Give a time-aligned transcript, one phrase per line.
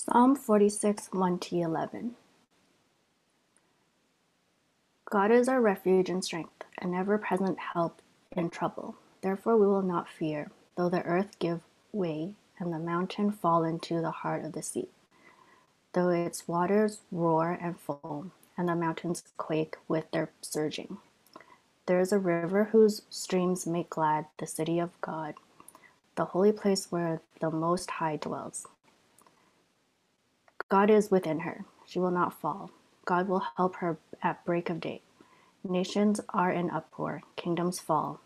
[0.00, 2.14] Psalm 46 1 to 11.
[5.10, 8.00] God is our refuge and strength, an ever present help
[8.30, 8.94] in trouble.
[9.22, 14.00] Therefore, we will not fear, though the earth give way and the mountain fall into
[14.00, 14.86] the heart of the sea,
[15.94, 20.98] though its waters roar and foam, and the mountains quake with their surging.
[21.86, 25.34] There is a river whose streams make glad the city of God,
[26.14, 28.68] the holy place where the Most High dwells.
[30.68, 31.64] God is within her.
[31.86, 32.70] She will not fall.
[33.04, 35.02] God will help her at break of day.
[35.64, 38.20] Nations are in uproar, kingdoms fall.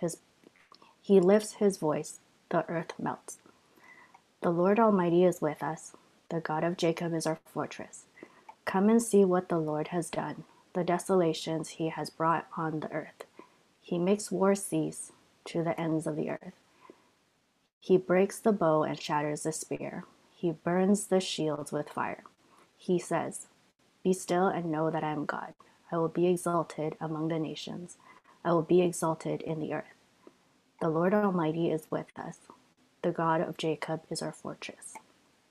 [0.00, 0.18] His,
[1.02, 2.20] he lifts his voice,
[2.50, 3.38] the earth melts.
[4.42, 5.92] The Lord Almighty is with us.
[6.30, 8.04] The God of Jacob is our fortress.
[8.64, 10.44] Come and see what the Lord has done,
[10.74, 13.24] the desolations he has brought on the earth.
[13.80, 15.12] He makes war cease
[15.46, 16.54] to the ends of the earth.
[17.80, 20.04] He breaks the bow and shatters the spear.
[20.40, 22.22] He burns the shields with fire.
[22.76, 23.48] He says,
[24.04, 25.52] Be still and know that I am God.
[25.90, 27.96] I will be exalted among the nations.
[28.44, 29.96] I will be exalted in the earth.
[30.80, 32.38] The Lord Almighty is with us.
[33.02, 34.94] The God of Jacob is our fortress.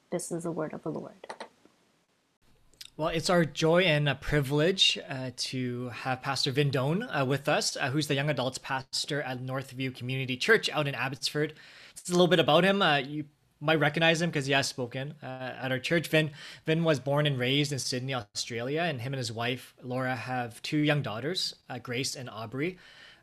[0.09, 1.33] This is the word of the Lord.
[2.95, 7.49] Well, it's our joy and a privilege uh, to have Pastor Vin Doan uh, with
[7.49, 11.55] us, uh, who's the young adults pastor at Northview Community Church out in Abbotsford.
[11.91, 12.81] It's a little bit about him.
[12.81, 13.25] Uh, you
[13.59, 16.07] might recognize him because he has spoken uh, at our church.
[16.07, 16.31] Vin
[16.65, 20.61] Vin was born and raised in Sydney, Australia, and him and his wife Laura have
[20.61, 22.77] two young daughters, uh, Grace and Aubrey.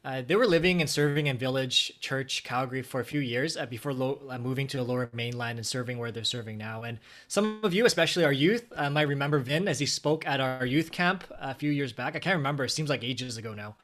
[0.04, 3.64] Uh, they were living and serving in Village Church, Calgary, for a few years uh,
[3.64, 6.82] before lo- uh, moving to the Lower Mainland and serving where they're serving now.
[6.82, 10.40] And some of you, especially our youth, uh, might remember Vin as he spoke at
[10.40, 12.14] our youth camp a few years back.
[12.14, 13.76] I can't remember; it seems like ages ago now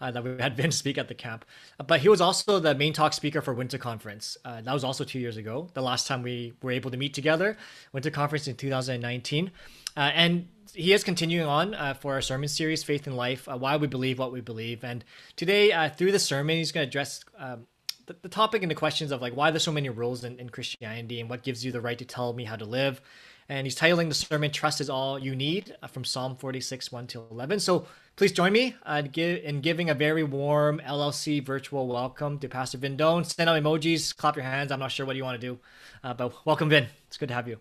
[0.00, 1.44] uh, that we had Vin speak at the camp.
[1.84, 4.36] But he was also the main talk speaker for Winter Conference.
[4.44, 7.14] Uh, that was also two years ago, the last time we were able to meet
[7.14, 7.56] together.
[7.92, 9.50] Winter Conference in 2019.
[9.96, 13.56] Uh, and he is continuing on uh, for our sermon series, Faith in Life, uh,
[13.56, 14.82] Why We Believe What We Believe.
[14.82, 15.04] And
[15.36, 17.66] today, uh, through the sermon, he's going to address um,
[18.06, 20.48] the, the, topic and the questions of like why there's so many rules in, in
[20.50, 23.00] Christianity and what gives you the right to tell me how to live
[23.48, 27.24] and he's titling the sermon "Trust is All You Need" from Psalm 46, 1 to
[27.30, 27.60] 11.
[27.60, 32.78] So Please join me uh, in giving a very warm LLC virtual welcome to Pastor
[32.78, 32.96] Vin.
[32.96, 34.70] Send out emojis, clap your hands.
[34.70, 35.58] I'm not sure what you want to do,
[36.04, 36.86] uh, but welcome, Vin.
[37.08, 37.58] It's good to have you.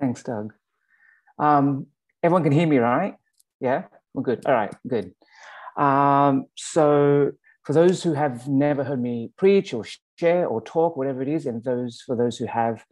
[0.00, 0.54] Thanks, Doug.
[1.38, 1.88] Um,
[2.22, 3.16] everyone can hear me, right?
[3.60, 3.82] Yeah,
[4.14, 4.46] we're good.
[4.46, 5.12] All right, good.
[5.76, 7.32] Um, so,
[7.64, 9.84] for those who have never heard me preach or
[10.18, 12.82] share or talk, whatever it is, and those for those who have,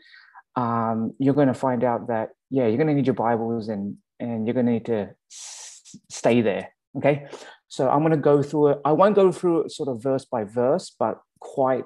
[0.56, 3.97] um, you're going to find out that yeah, you're going to need your Bibles and
[4.19, 6.72] and you're going to need to stay there.
[6.97, 7.28] Okay.
[7.69, 8.81] So I'm going to go through it.
[8.84, 11.84] I won't go through it sort of verse by verse, but quite,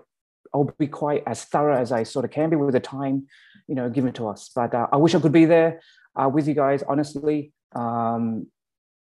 [0.55, 3.27] I'll be quite as thorough as I sort of can be with the time,
[3.67, 4.51] you know, given to us.
[4.55, 5.81] But uh, I wish I could be there
[6.15, 7.53] uh, with you guys, honestly.
[7.75, 8.47] Um,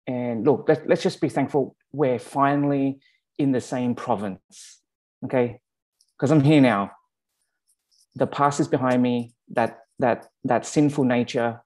[0.06, 3.00] and look, let, let's just be thankful we're finally
[3.38, 4.80] in the same province.
[5.24, 5.60] Okay.
[6.16, 6.92] Because I'm here now.
[8.16, 9.32] The past is behind me.
[9.50, 11.60] That that that sinful nature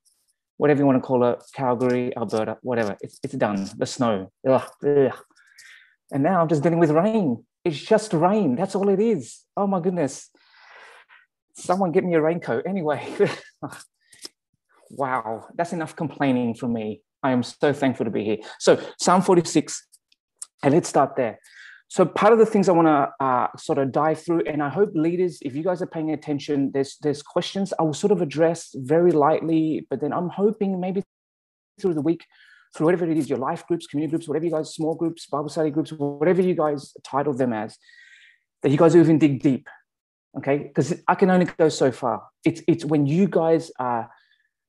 [0.56, 2.97] whatever you want to call it, Calgary, Alberta, whatever.
[3.00, 3.69] It's, it's done.
[3.77, 4.31] The snow.
[4.49, 5.12] Ugh, ugh.
[6.12, 7.44] And now I'm just dealing with rain.
[7.65, 8.56] It's just rain.
[8.56, 9.43] That's all it is.
[9.56, 10.31] Oh my goodness.
[11.56, 12.67] Someone get me a raincoat.
[12.67, 13.06] Anyway,
[14.91, 17.00] wow, that's enough complaining from me.
[17.23, 18.39] I am so thankful to be here.
[18.59, 19.87] So, Psalm 46,
[20.62, 21.39] and let's start there.
[21.89, 24.69] So part of the things I want to uh, sort of dive through, and I
[24.69, 28.21] hope leaders, if you guys are paying attention, there's there's questions I will sort of
[28.21, 31.03] address very lightly, but then I'm hoping maybe
[31.81, 32.25] through the week,
[32.75, 35.49] through whatever it is, your life groups, community groups, whatever you guys, small groups, Bible
[35.49, 37.77] study groups, whatever you guys title them as,
[38.62, 39.69] that you guys even dig deep,
[40.39, 40.59] okay?
[40.59, 42.25] Because I can only go so far.
[42.44, 44.11] It's it's when you guys are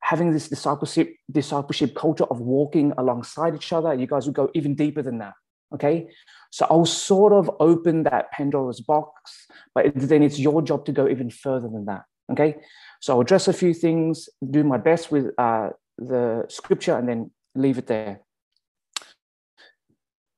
[0.01, 4.75] having this discipleship discipleship culture of walking alongside each other, you guys will go even
[4.75, 5.33] deeper than that.
[5.75, 6.07] Okay.
[6.51, 11.07] So I'll sort of open that Pandora's box, but then it's your job to go
[11.07, 12.03] even further than that.
[12.31, 12.55] Okay.
[13.01, 17.31] So I'll address a few things, do my best with uh, the scripture, and then
[17.55, 18.21] leave it there.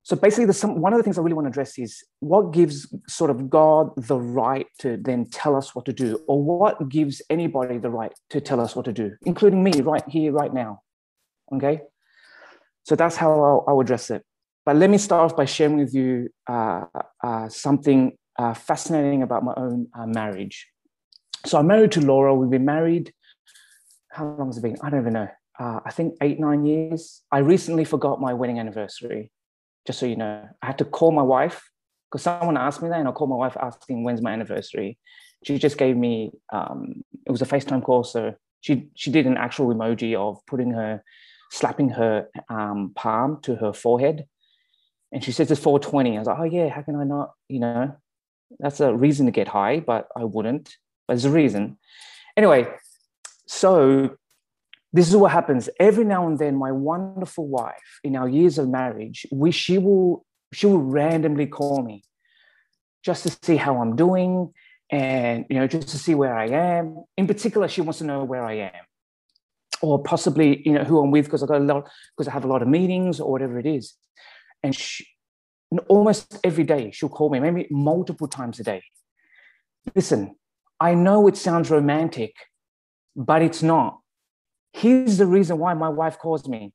[0.03, 2.53] So basically, the, some, one of the things I really want to address is what
[2.53, 6.89] gives sort of God the right to then tell us what to do, or what
[6.89, 10.53] gives anybody the right to tell us what to do, including me right here, right
[10.53, 10.81] now.
[11.53, 11.81] Okay.
[12.83, 14.23] So that's how I'll, I'll address it.
[14.67, 16.83] But let me start off by sharing with you uh,
[17.23, 20.67] uh, something uh, fascinating about my own uh, marriage.
[21.45, 22.35] So I'm married to Laura.
[22.35, 23.13] We've been married,
[24.11, 24.75] how long has it been?
[24.83, 25.29] I don't even know.
[25.57, 27.21] Uh, I think eight, nine years.
[27.31, 29.31] I recently forgot my wedding anniversary,
[29.85, 30.49] just so you know.
[30.61, 31.71] I had to call my wife
[32.11, 34.97] because someone asked me that, and I called my wife asking when's my anniversary.
[35.45, 38.03] She just gave me, um, it was a FaceTime call.
[38.03, 41.01] So She she did an actual emoji of putting her,
[41.51, 44.25] slapping her um, palm to her forehead,
[45.11, 46.15] and she says it's 420.
[46.15, 47.33] I was like, oh yeah, how can I not?
[47.47, 47.95] You know,
[48.59, 50.75] that's a reason to get high, but I wouldn't.
[51.07, 51.77] But there's a reason.
[52.35, 52.67] Anyway,
[53.47, 54.17] so
[54.93, 56.55] this is what happens every now and then.
[56.55, 61.81] My wonderful wife, in our years of marriage, we she will she will randomly call
[61.83, 62.03] me
[63.03, 64.53] just to see how I'm doing
[64.89, 67.03] and you know just to see where I am.
[67.17, 68.85] In particular, she wants to know where I am,
[69.81, 72.45] or possibly you know who I'm with because I got a lot because I have
[72.45, 73.93] a lot of meetings or whatever it is.
[74.63, 75.05] And she,
[75.87, 78.83] almost every day she'll call me, maybe multiple times a day.
[79.95, 80.35] Listen,
[80.79, 82.33] I know it sounds romantic,
[83.15, 83.99] but it's not.
[84.73, 86.73] Here's the reason why my wife calls me.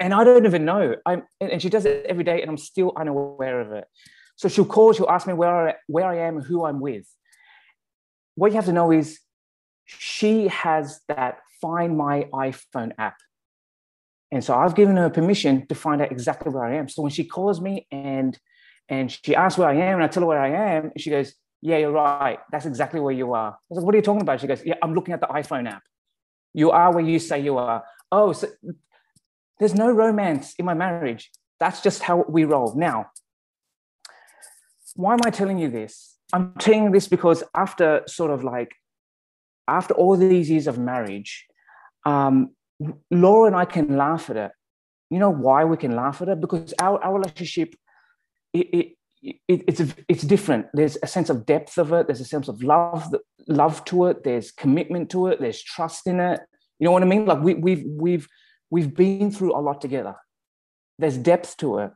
[0.00, 0.96] And I don't even know.
[1.06, 3.84] I'm, and she does it every day, and I'm still unaware of it.
[4.36, 7.06] So she'll call, she'll ask me where I, where I am who I'm with.
[8.34, 9.20] What you have to know is
[9.86, 13.16] she has that Find My iPhone app.
[14.34, 16.88] And so I've given her permission to find out exactly where I am.
[16.88, 18.36] So when she calls me and
[18.88, 21.34] and she asks where I am, and I tell her where I am, she goes,
[21.62, 22.40] Yeah, you're right.
[22.50, 23.52] That's exactly where you are.
[23.52, 24.40] I was like, What are you talking about?
[24.40, 25.84] She goes, Yeah, I'm looking at the iPhone app.
[26.52, 27.84] You are where you say you are.
[28.10, 28.48] Oh, so
[29.60, 31.30] there's no romance in my marriage.
[31.60, 32.74] That's just how we roll.
[32.74, 33.10] Now,
[34.96, 36.16] why am I telling you this?
[36.32, 38.74] I'm telling you this because after sort of like,
[39.68, 41.46] after all these years of marriage,
[42.04, 42.50] um,
[43.10, 44.52] Laura and I can laugh at it.
[45.10, 46.40] You know why we can laugh at it?
[46.40, 47.74] Because our, our relationship,
[48.52, 48.86] it, it,
[49.48, 50.66] it, it's it's different.
[50.74, 52.06] There's a sense of depth of it.
[52.06, 53.14] There's a sense of love
[53.48, 54.24] love to it.
[54.24, 55.40] There's commitment to it.
[55.40, 56.40] There's trust in it.
[56.78, 57.26] You know what I mean?
[57.26, 58.28] Like we, we've we've
[58.70, 60.14] we've been through a lot together.
[60.98, 61.90] There's depth to it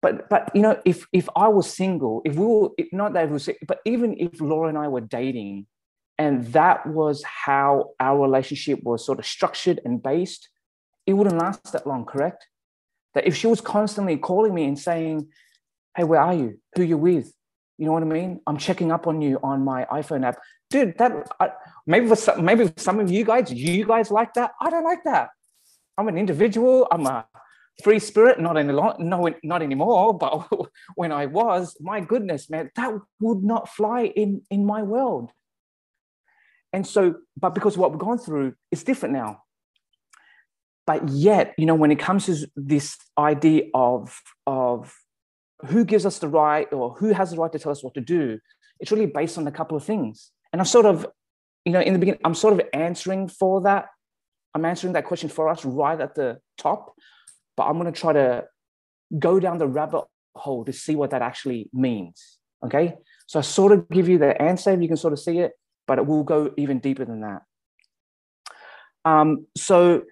[0.00, 3.32] but but you know if if i was single if we were not that we
[3.32, 5.66] were but even if laura and i were dating
[6.18, 10.48] and that was how our relationship was sort of structured and based.
[11.06, 12.46] It wouldn't last that long correct?
[13.14, 15.28] That if she was constantly calling me and saying
[15.96, 16.58] hey where are you?
[16.76, 17.32] Who you with?
[17.78, 18.40] You know what i mean?
[18.46, 20.38] I'm checking up on you on my iphone app.
[20.70, 21.50] Dude that I,
[21.86, 24.52] maybe for some, maybe for some of you guys you guys like that?
[24.60, 25.30] I don't like that.
[25.96, 26.86] I'm an individual.
[26.90, 27.26] I'm a
[27.82, 28.40] free spirit.
[28.40, 30.48] Not any long, no not anymore but
[30.96, 35.30] when i was my goodness man that would not fly in in my world
[36.72, 39.42] and so but because what we've gone through is different now
[40.86, 44.94] but yet you know when it comes to this idea of of
[45.66, 48.00] who gives us the right or who has the right to tell us what to
[48.00, 48.38] do
[48.80, 51.06] it's really based on a couple of things and i'm sort of
[51.64, 53.86] you know in the beginning i'm sort of answering for that
[54.54, 56.94] i'm answering that question for us right at the top
[57.58, 58.44] but I'm going to try to
[59.18, 60.04] go down the rabbit
[60.36, 62.38] hole to see what that actually means.
[62.64, 62.94] Okay.
[63.26, 65.52] So I sort of give you the answer, you can sort of see it,
[65.88, 67.42] but it will go even deeper than that.
[69.04, 70.02] Um, so,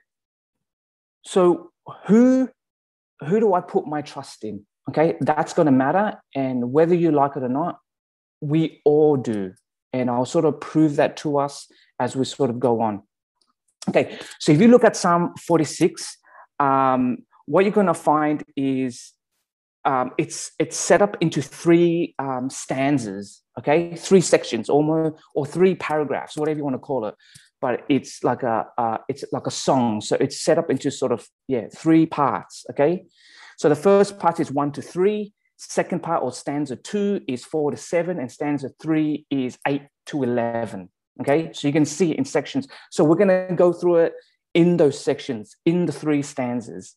[1.22, 1.70] so
[2.06, 2.48] who,
[3.20, 4.66] who do I put my trust in?
[4.88, 6.20] Okay, that's going to matter.
[6.34, 7.78] And whether you like it or not,
[8.40, 9.52] we all do.
[9.92, 11.68] And I'll sort of prove that to us
[12.00, 13.02] as we sort of go on.
[13.88, 16.16] Okay, so if you look at Psalm 46,
[16.58, 19.12] um, what you're going to find is
[19.86, 25.76] um, it's it's set up into three um, stanzas, okay, three sections, almost or three
[25.76, 27.14] paragraphs, whatever you want to call it.
[27.60, 31.12] But it's like a uh, it's like a song, so it's set up into sort
[31.12, 33.04] of yeah three parts, okay.
[33.56, 35.32] So the first part is one to three.
[35.56, 40.22] Second part or stanza two is four to seven, and stanza three is eight to
[40.22, 40.90] eleven.
[41.20, 42.68] Okay, so you can see it in sections.
[42.90, 44.14] So we're going to go through it
[44.52, 46.96] in those sections in the three stanzas.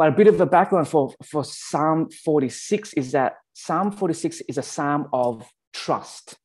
[0.00, 4.56] But a bit of a background for, for Psalm 46 is that Psalm 46 is
[4.56, 6.38] a psalm of trust.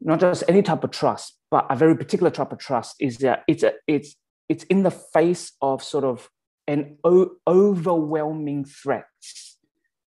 [0.00, 3.44] Not just any type of trust, but a very particular type of trust is that
[3.46, 4.16] it's a, it's
[4.48, 6.28] it's in the face of sort of
[6.66, 9.56] an o- overwhelming threats.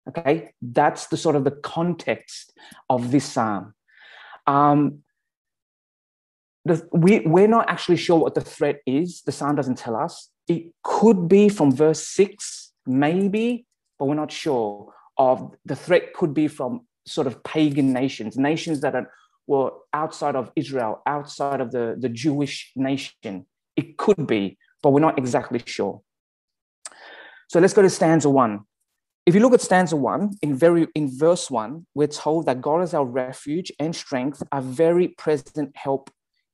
[0.09, 2.55] Okay, that's the sort of the context
[2.91, 3.73] of this psalm.
[4.49, 5.05] Um,
[6.65, 9.23] the, we, we're not actually sure what the threat is.
[9.23, 10.32] The psalm doesn't tell us.
[10.49, 13.67] It could be from verse six, maybe,
[13.99, 14.93] but we're not sure.
[15.17, 19.11] Of the threat could be from sort of pagan nations, nations that are,
[19.47, 23.47] were outside of Israel, outside of the, the Jewish nation.
[23.77, 26.03] It could be, but we're not exactly sure.
[27.49, 28.61] So let's go to stanza one.
[29.27, 32.83] If you look at stanza one, in very in verse one, we're told that God
[32.83, 36.11] is our refuge and strength, a very present help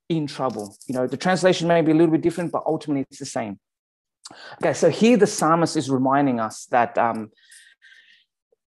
[0.09, 0.76] in trouble.
[0.87, 3.59] You know, the translation may be a little bit different, but ultimately it's the same.
[4.62, 7.30] Okay, so here the psalmist is reminding us that um,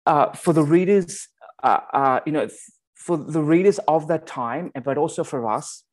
[0.06, 1.28] uh, for the readers,
[1.62, 2.48] uh, uh, you know,
[2.94, 5.84] for the readers of that time, but also for us,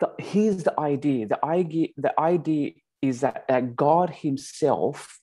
[0.00, 1.26] the, here's the idea.
[1.26, 5.20] The idea, the idea is that, that God Himself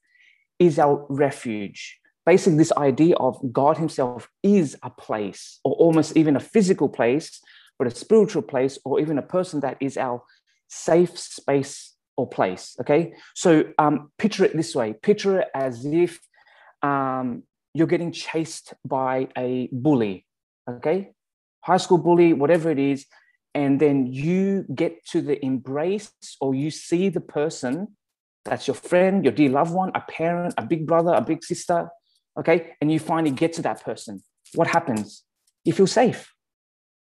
[0.58, 2.00] is our refuge.
[2.26, 7.42] Basically, this idea of God Himself is a place, or almost even a physical place,
[7.78, 10.22] but a spiritual place, or even a person that is our
[10.68, 11.89] safe space
[12.20, 12.76] or place.
[12.82, 16.20] Okay, so um, picture it this way: picture it as if
[16.82, 20.26] um, you're getting chased by a bully.
[20.70, 21.12] Okay,
[21.62, 23.06] high school bully, whatever it is,
[23.56, 26.12] and then you get to the embrace
[26.42, 27.96] or you see the person
[28.46, 31.90] that's your friend, your dear loved one, a parent, a big brother, a big sister,
[32.40, 34.24] okay, and you finally get to that person.
[34.56, 35.24] What happens?
[35.64, 36.34] You feel safe.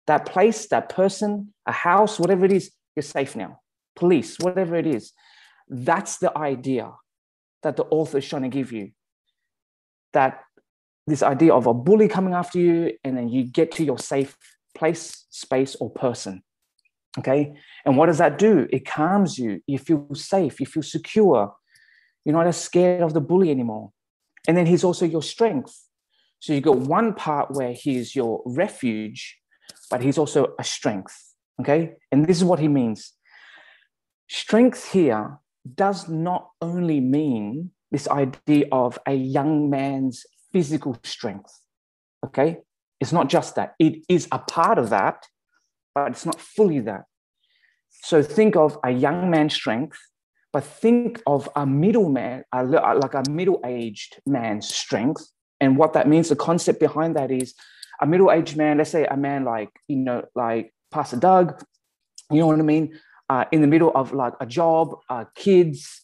[0.08, 3.60] That place, that person, a house, whatever it is, you're safe now.
[3.96, 5.14] Police, whatever it is.
[5.68, 6.92] That's the idea
[7.64, 8.92] that the author is trying to give you.
[10.14, 10.42] That
[11.08, 14.38] this idea of a bully coming after you, and then you get to your safe
[14.76, 16.44] place, space, or person.
[17.20, 17.54] Okay.
[17.86, 18.68] And what does that do?
[18.72, 19.62] It calms you.
[19.68, 20.60] You feel safe.
[20.60, 21.54] You feel secure.
[22.24, 23.92] You're not as scared of the bully anymore.
[24.48, 25.78] And then he's also your strength.
[26.40, 29.38] So you got one part where he's your refuge,
[29.90, 31.16] but he's also a strength.
[31.60, 31.94] Okay.
[32.12, 33.14] And this is what he means
[34.32, 35.38] strength here
[35.76, 41.52] does not only mean this idea of a young man's physical strength.
[42.26, 42.60] Okay.
[43.02, 45.28] It's not just that, it is a part of that,
[45.94, 47.04] but it's not fully that.
[48.04, 49.98] So think of a young man's strength,
[50.54, 55.30] but think of a middle man, like a middle aged man's strength.
[55.60, 57.54] And what that means, the concept behind that is
[58.02, 61.62] a middle aged man, let's say a man like, you know, like Pastor Doug,
[62.32, 62.98] you know what I mean?
[63.32, 66.02] Uh, in the middle of like a job, uh, kids.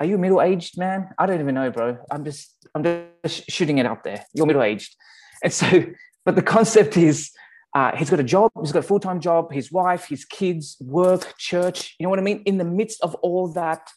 [0.00, 1.10] Are you middle aged man?
[1.18, 1.98] I don't even know, bro.
[2.10, 4.24] I'm just, I'm just shooting it out there.
[4.32, 4.96] You're middle aged.
[5.42, 5.84] And so,
[6.24, 7.30] but the concept is
[7.74, 10.78] uh, he's got a job, he's got a full time job, his wife, his kids,
[10.80, 11.94] work, church.
[11.98, 12.42] You know what I mean?
[12.46, 13.90] In the midst of all that,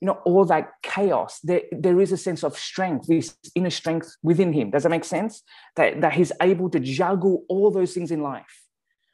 [0.00, 4.16] you know, all that chaos, there, there is a sense of strength, this inner strength
[4.24, 4.70] within him.
[4.70, 5.44] Does that make sense?
[5.76, 8.59] That, that he's able to juggle all those things in life.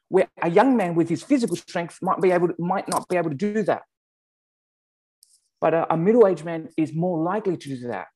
[0.09, 3.17] Where a young man with his physical strength might be able to, might not be
[3.17, 3.83] able to do that.
[5.61, 8.07] But a, a middle-aged man is more likely to do that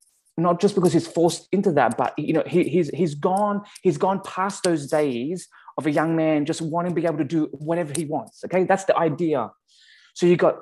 [0.40, 3.98] not just because he's forced into that, but you know, he, he's he's gone he's
[3.98, 7.46] gone past those days of a young man just wanting to be able to do
[7.52, 8.42] whatever he wants.
[8.44, 9.50] Okay, that's the idea.
[10.14, 10.58] So you got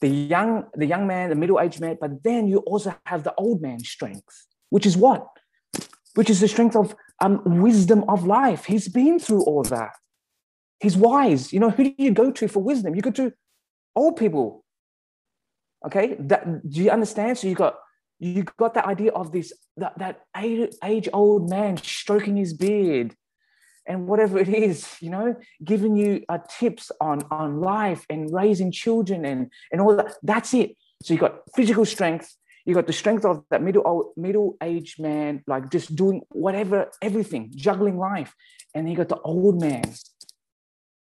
[0.00, 3.34] the young the young man, the middle aged man, but then you also have the
[3.36, 5.26] old man strength, which is what,
[6.14, 8.66] which is the strength of um, wisdom of life.
[8.66, 9.92] He's been through all that.
[10.84, 11.52] He's wise.
[11.52, 12.94] You know, who do you go to for wisdom?
[12.94, 13.32] You go to
[13.96, 14.64] old people.
[15.86, 17.38] Okay, that, do you understand?
[17.38, 17.74] So you got
[18.18, 23.14] you got that idea of this that, that age old man stroking his beard
[23.86, 28.70] and whatever it is you know giving you uh, tips on on life and raising
[28.70, 32.94] children and and all that that's it so you got physical strength you got the
[32.94, 38.34] strength of that middle old, middle aged man like just doing whatever everything juggling life
[38.74, 39.84] and then you got the old man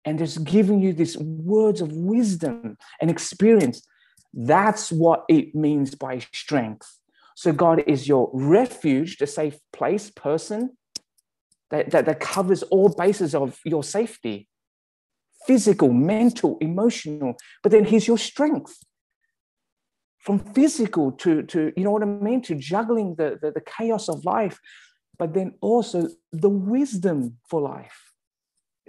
[0.04, 3.82] and just giving you these words of wisdom and experience
[4.32, 6.88] that's what it means by strength.
[7.34, 10.76] So God is your refuge, the safe place, person
[11.70, 14.48] that, that, that covers all bases of your safety
[15.46, 17.34] physical, mental, emotional.
[17.62, 18.76] But then He's your strength.
[20.18, 24.10] From physical to, to you know what I mean, to juggling the, the, the chaos
[24.10, 24.58] of life,
[25.18, 28.09] but then also the wisdom for life.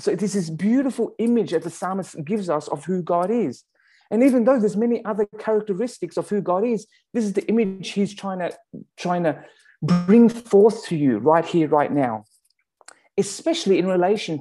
[0.02, 3.64] So it is this beautiful image that the psalmist gives us of who God is.
[4.10, 7.90] And even though there's many other characteristics of who God is, this is the image
[7.92, 8.52] he's trying to
[8.98, 9.44] trying to
[9.82, 12.26] bring forth to you right here, right now,
[13.18, 14.40] especially in relation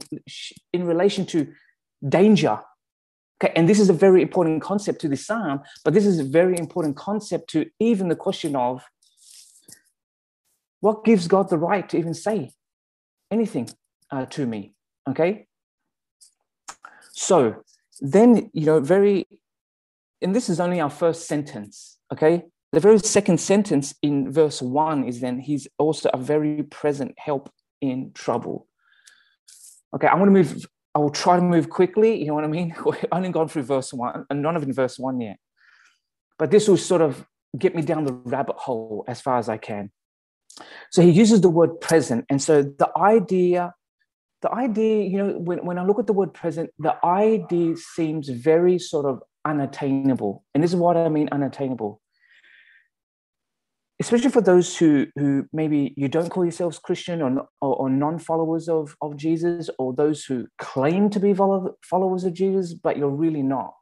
[0.72, 1.52] in relation to
[2.06, 2.58] danger.
[3.42, 6.24] Okay, and this is a very important concept to the psalm, but this is a
[6.24, 8.82] very important concept to even the question of
[10.80, 12.50] what gives God the right to even say
[13.30, 13.68] anything
[14.10, 14.74] uh, to me.
[15.08, 15.46] Okay,
[17.20, 17.62] so
[18.00, 19.26] then you know very
[20.22, 22.44] and this is only our first sentence, okay?
[22.72, 27.50] The very second sentence in verse one is then he's also a very present help
[27.80, 28.66] in trouble.
[29.94, 32.48] Okay, I want to move, I will try to move quickly, you know what I
[32.48, 32.74] mean?
[32.84, 35.38] We've only gone through verse one, and not even verse one yet.
[36.38, 37.26] But this will sort of
[37.58, 39.90] get me down the rabbit hole as far as I can.
[40.90, 42.24] So he uses the word present.
[42.30, 43.74] And so the idea,
[44.42, 48.28] the idea, you know, when, when I look at the word present, the idea seems
[48.28, 50.44] very sort of unattainable.
[50.54, 52.00] And this is what I mean unattainable.
[54.00, 58.68] especially for those who who maybe you don't call yourselves Christian or or, or non-followers
[58.68, 63.42] of of Jesus, or those who claim to be followers of Jesus, but you're really
[63.42, 63.74] not.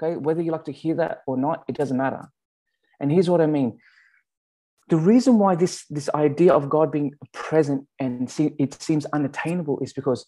[0.00, 2.30] Okay, whether you like to hear that or not, it doesn't matter.
[3.00, 3.78] And here's what I mean:
[4.90, 9.78] the reason why this this idea of God being present and see, it seems unattainable
[9.80, 10.26] is because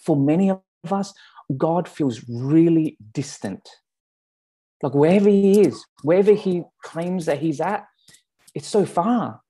[0.00, 1.12] for many of us,
[1.56, 3.68] God feels really distant
[4.84, 7.86] like wherever he is, wherever he claims that he's at,
[8.54, 9.40] it's so far.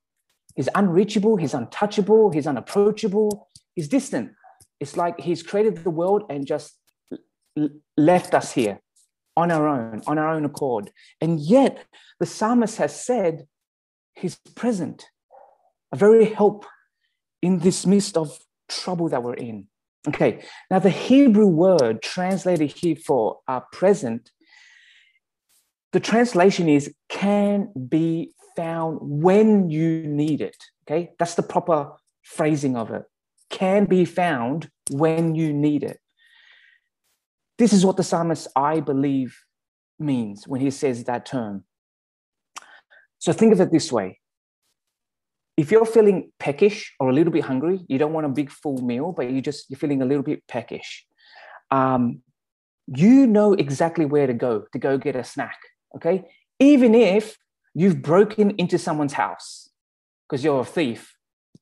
[0.55, 4.31] He's unreachable, he's untouchable, he's unapproachable, he's distant.
[4.79, 6.79] It's like he's created the world and just
[7.97, 8.81] left us here
[9.37, 10.93] on our own, on our own accord.
[11.21, 11.85] And yet,
[12.21, 13.49] the psalmist has said
[14.15, 15.07] he's present,
[15.93, 16.67] a very help
[17.43, 19.67] in this midst of trouble that we're in.
[20.07, 24.31] Okay, now the Hebrew word translated here for uh, present
[25.95, 30.57] the translation is can be found when you need it.
[30.83, 31.93] Okay, that's the proper
[32.23, 33.05] phrasing of it.
[33.49, 36.01] Can be found when you need it.
[37.59, 39.39] This is what the psalmist, I believe,
[40.01, 41.63] means when he says that term.
[43.25, 44.21] So think of it this way
[45.57, 48.79] if you're feeling peckish or a little bit hungry, you don't want a big full
[48.83, 51.07] meal, but you just you're feeling a little bit peckish.
[51.71, 52.23] Um,
[52.87, 55.59] you know exactly where to go to go get a snack
[55.97, 56.25] okay?
[56.59, 57.37] Even if
[57.75, 59.71] you've broken into someone's house
[60.29, 61.15] because you're a thief,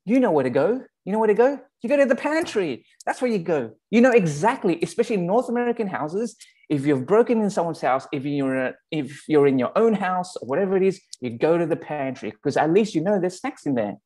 [0.05, 0.83] you know where to go.
[1.05, 1.59] You know where to go?
[1.83, 2.87] You go to the pantry.
[3.05, 3.73] That's where you go.
[3.91, 6.37] You know exactly, especially in North American houses,
[6.73, 9.93] if you've broken in someone's house, if you're in a, if you're in your own
[9.93, 13.21] house or whatever it is, you go to the pantry because at least you know
[13.21, 13.97] there's snacks in there.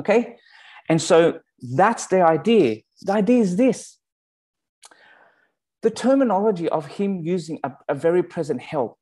[0.00, 0.36] Okay?
[0.88, 1.40] And so
[1.76, 2.80] that's the idea.
[3.02, 3.98] The idea is this.
[5.82, 8.96] The terminology of him using a, a very present help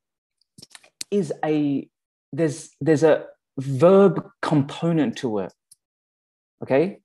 [1.13, 1.89] is a
[2.33, 3.27] there's there's a
[3.59, 5.53] verb component to it
[6.63, 6.99] okay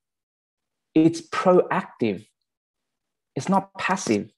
[0.95, 2.25] it's proactive
[3.35, 4.31] it's not passive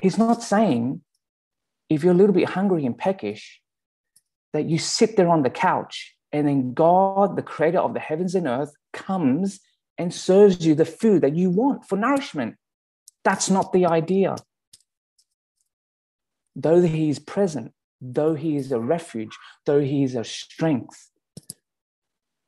[0.00, 1.00] he's not saying
[1.88, 3.60] if you're a little bit hungry and peckish
[4.52, 8.34] that you sit there on the couch and then god the creator of the heavens
[8.34, 9.60] and earth comes
[9.96, 12.56] and serves you the food that you want for nourishment
[13.24, 14.36] that's not the idea
[16.56, 21.10] though he is present though he is a refuge, though he is a strength,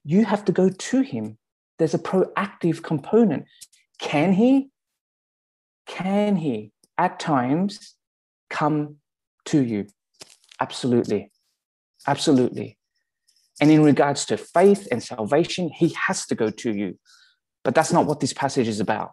[0.05, 1.38] you have to go to him.
[1.79, 3.46] There's a proactive component.
[3.98, 4.70] Can he?
[5.87, 7.96] Can he at times
[8.50, 8.96] come
[9.46, 9.86] to you?
[10.60, 11.32] Absolutely.
[12.06, 12.76] Absolutely.
[13.60, 16.98] And in regards to faith and salvation, he has to go to you.
[17.64, 19.12] But that's not what this passage is about.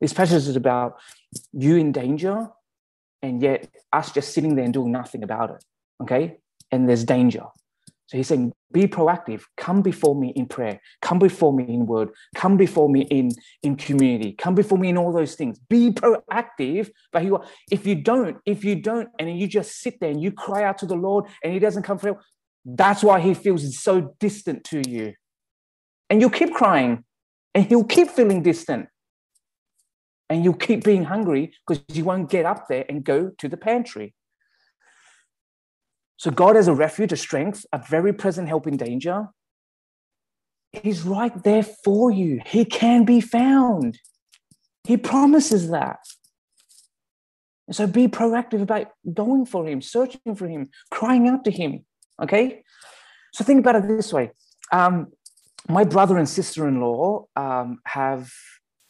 [0.00, 0.96] This passage is about
[1.52, 2.48] you in danger
[3.22, 5.64] and yet us just sitting there and doing nothing about it.
[6.02, 6.38] Okay.
[6.72, 7.44] And there's danger.
[8.10, 9.42] So he's saying, be proactive.
[9.56, 10.80] Come before me in prayer.
[11.00, 12.08] Come before me in word.
[12.34, 13.30] Come before me in,
[13.62, 14.32] in community.
[14.32, 15.60] Come before me in all those things.
[15.60, 16.90] Be proactive.
[17.12, 17.30] But he,
[17.70, 20.78] if you don't, if you don't, and you just sit there and you cry out
[20.78, 22.18] to the Lord and he doesn't come for you,
[22.64, 25.14] that's why he feels so distant to you.
[26.08, 27.04] And you'll keep crying
[27.54, 28.88] and he'll keep feeling distant
[30.28, 33.56] and you'll keep being hungry because you won't get up there and go to the
[33.56, 34.14] pantry.
[36.20, 39.28] So, God as a refuge, a strength, a very present help in danger,
[40.70, 42.42] He's right there for you.
[42.44, 43.98] He can be found.
[44.84, 46.00] He promises that.
[47.66, 51.86] And so be proactive about going for Him, searching for Him, crying out to Him.
[52.22, 52.64] Okay?
[53.32, 54.32] So think about it this way.
[54.70, 55.06] Um,
[55.70, 58.30] my brother and sister in law um, have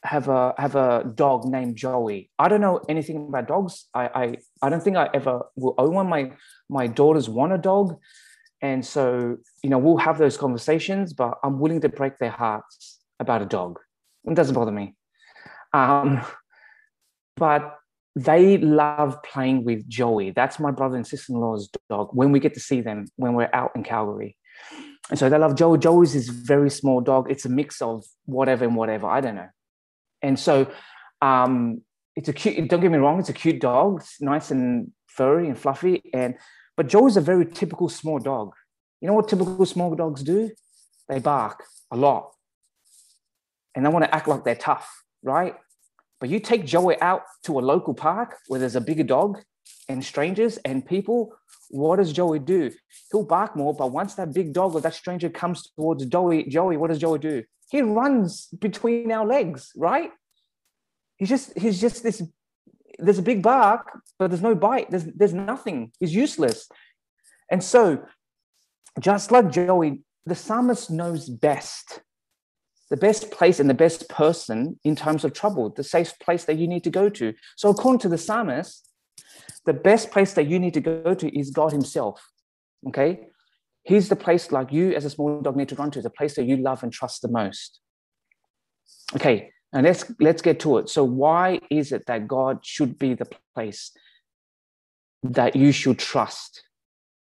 [0.02, 2.30] have a have a dog named Joey.
[2.38, 3.86] I don't know anything about dogs.
[3.94, 6.08] I I, I don't think I ever will own one.
[6.08, 6.32] My
[6.68, 7.98] my daughters want a dog,
[8.62, 11.12] and so you know we'll have those conversations.
[11.12, 13.78] But I'm willing to break their hearts about a dog.
[14.24, 14.94] It doesn't bother me.
[15.72, 16.22] Um,
[17.36, 17.76] but
[18.16, 20.30] they love playing with Joey.
[20.30, 22.10] That's my brother and sister-in-law's dog.
[22.12, 24.36] When we get to see them when we're out in Calgary.
[25.10, 25.78] And so they love Joey.
[25.78, 27.30] Joey's this very small dog.
[27.30, 29.06] It's a mix of whatever and whatever.
[29.06, 29.48] I don't know.
[30.22, 30.70] And so
[31.22, 31.82] um,
[32.16, 34.00] it's a cute, don't get me wrong, it's a cute dog.
[34.00, 36.02] It's nice and furry and fluffy.
[36.12, 36.36] And
[36.76, 38.54] but Joe is a very typical small dog.
[39.00, 40.50] You know what typical small dogs do?
[41.08, 42.32] They bark a lot.
[43.74, 44.88] And they want to act like they're tough,
[45.22, 45.54] right?
[46.20, 49.42] But you take Joey out to a local park where there's a bigger dog
[49.88, 51.34] and strangers and people,
[51.70, 52.70] what does Joey do?
[53.10, 56.76] He'll bark more, but once that big dog or that stranger comes towards Joey, Joey,
[56.76, 57.44] what does Joey do?
[57.70, 60.10] He runs between our legs, right?
[61.16, 62.22] He's just he's just this.
[62.98, 64.90] There's a big bark, but there's no bite.
[64.90, 65.92] There's there's nothing.
[66.00, 66.68] He's useless.
[67.50, 68.04] And so,
[69.00, 72.00] just like Joey, the psalmist knows best
[72.90, 76.58] the best place and the best person in times of trouble, the safe place that
[76.58, 77.32] you need to go to.
[77.56, 78.88] So, according to the psalmist,
[79.64, 82.20] the best place that you need to go to is God Himself.
[82.88, 83.28] Okay?
[83.90, 86.36] He's the place like you as a small dog need to run to, the place
[86.36, 87.80] that you love and trust the most.
[89.16, 90.88] Okay, and let's let's get to it.
[90.88, 93.90] So why is it that God should be the place
[95.24, 96.62] that you should trust,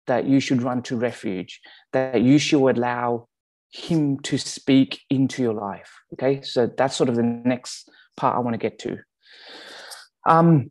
[0.06, 1.60] that you should run to refuge,
[1.92, 3.26] that you should allow
[3.72, 5.90] him to speak into your life?
[6.12, 8.98] Okay, so that's sort of the next part I want to get to.
[10.28, 10.70] Um,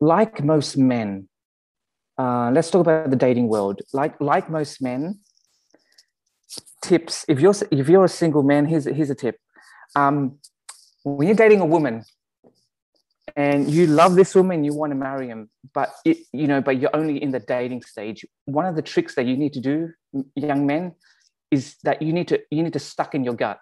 [0.00, 1.27] like most men,
[2.18, 3.80] uh, let's talk about the dating world.
[3.92, 5.20] Like like most men,
[6.82, 7.24] tips.
[7.28, 9.38] If you're if you're a single man, here's here's a tip.
[9.94, 10.38] Um,
[11.04, 12.04] when you're dating a woman,
[13.36, 16.80] and you love this woman, you want to marry him, but it, you know, but
[16.80, 18.26] you're only in the dating stage.
[18.46, 19.92] One of the tricks that you need to do,
[20.34, 20.94] young men,
[21.50, 23.60] is that you need to you need to suck in your gut.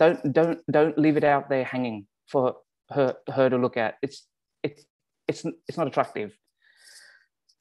[0.00, 2.56] Don't don't don't leave it out there hanging for
[2.90, 3.98] her her to look at.
[4.02, 4.26] It's
[4.64, 4.84] it's
[5.28, 6.36] it's it's not attractive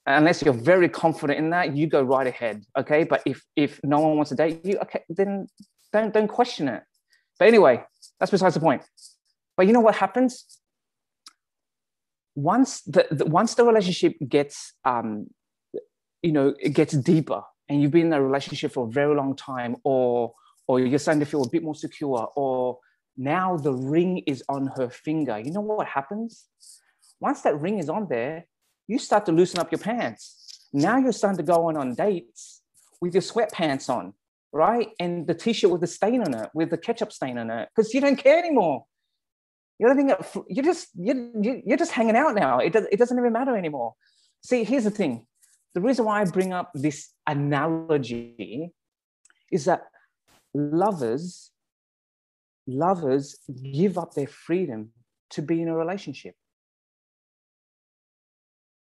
[0.05, 3.03] unless you're very confident in that you go right ahead okay?
[3.03, 5.47] But if if no one wants to date you okay then
[5.91, 6.83] don't don't question it.
[7.39, 7.83] But anyway
[8.19, 8.83] that's besides the point.
[9.55, 10.59] But you know what happens?
[12.35, 15.27] Once the, the once the relationship gets um
[16.21, 19.35] you know it gets deeper and you've been in a relationship for a very long
[19.35, 20.33] time or
[20.67, 22.79] or you're starting to feel a bit more secure or
[23.17, 26.45] now the ring is on her finger you know what happens?
[27.19, 28.45] Once that ring is on there,
[28.87, 30.67] you start to loosen up your pants.
[30.73, 32.61] Now you're starting to go on on dates
[33.01, 34.13] with your sweatpants on,
[34.51, 34.89] right?
[34.99, 37.93] And the t-shirt with the stain on it, with the ketchup stain on it, because
[37.93, 38.85] you don't care anymore.
[39.79, 41.15] You don't think you're just you're,
[41.65, 42.59] you're just hanging out now.
[42.59, 43.93] It, does, it doesn't even matter anymore.
[44.43, 45.25] See, here's the thing.
[45.73, 48.71] The reason why I bring up this analogy
[49.51, 49.81] is that
[50.53, 51.51] lovers
[52.67, 54.91] lovers give up their freedom
[55.31, 56.35] to be in a relationship.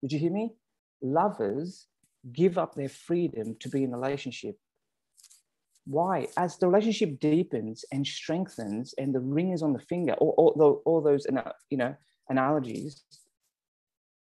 [0.02, 0.54] Did you hear me?
[1.02, 1.88] Lovers
[2.32, 4.58] give up their freedom to be in a relationship.
[5.86, 6.28] Why?
[6.38, 11.02] As the relationship deepens and strengthens, and the ring is on the finger, all, all
[11.02, 11.26] those
[11.70, 11.96] you know
[12.30, 13.04] analogies,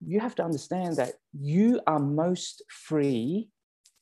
[0.05, 3.51] you have to understand that you are most free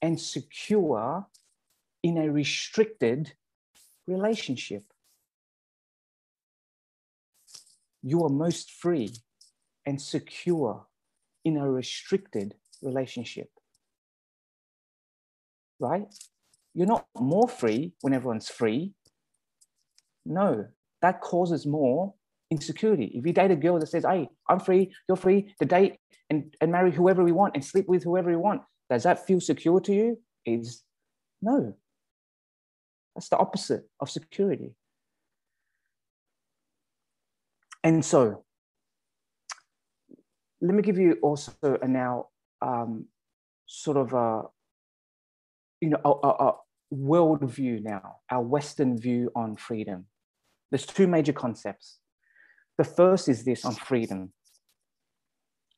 [0.01, 1.27] and secure
[2.03, 3.33] in a restricted
[4.07, 4.83] relationship.
[8.03, 9.14] You are most free
[9.85, 10.87] and secure
[11.44, 13.48] in a restricted relationship.
[15.79, 16.07] Right?
[16.74, 18.92] You're not more free when everyone's free.
[20.26, 20.66] No,
[21.03, 22.14] that causes more
[22.50, 23.07] insecurity.
[23.14, 25.96] If you date a girl that says, Hey, I'm free, you're free to date
[26.29, 29.40] and, and marry whoever we want and sleep with whoever we want, does that feel
[29.40, 30.18] secure to you?
[30.44, 30.83] Is
[31.42, 31.74] no.
[33.14, 34.74] That's the opposite of security.
[37.83, 38.44] And so
[40.61, 42.27] let me give you also a now
[42.61, 43.07] um,
[43.66, 44.42] sort of a
[45.81, 46.57] you know a, a, a
[46.90, 50.07] world view now, our Western view on freedom.
[50.70, 51.99] There's two major concepts.
[52.79, 54.33] The first is this on freedom,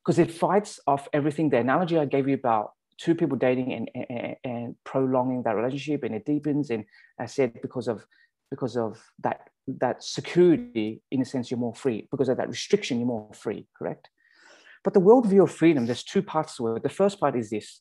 [0.04, 1.50] because it fights off everything.
[1.50, 6.04] The analogy I gave you about two people dating and, and, and prolonging that relationship,
[6.04, 6.70] and it deepens.
[6.70, 6.84] And
[7.18, 8.06] I said because of
[8.50, 12.08] because of that that security, in a sense, you're more free.
[12.10, 13.66] Because of that restriction, you're more free.
[13.78, 14.08] Correct.
[14.84, 16.82] But the worldview of freedom, there's two parts to it.
[16.82, 17.80] The first part is this